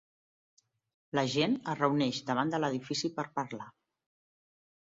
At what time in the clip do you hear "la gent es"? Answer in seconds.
1.19-1.77